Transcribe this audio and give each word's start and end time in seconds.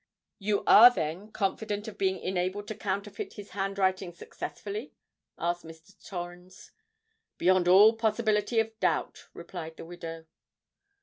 "You 0.39 0.63
are, 0.65 0.89
then, 0.89 1.31
confident 1.31 1.87
of 1.87 1.95
being 1.99 2.17
enabled 2.19 2.67
to 2.69 2.73
counterfeit 2.73 3.33
his 3.33 3.51
handwriting 3.51 4.11
successfully?" 4.11 4.93
asked 5.37 5.63
Mr. 5.63 5.93
Torrens. 6.03 6.71
"Beyond 7.37 7.67
all 7.67 7.93
possibility 7.95 8.59
of 8.59 8.79
doubt," 8.79 9.27
replied 9.35 9.77
the 9.77 9.85
widow. 9.85 10.25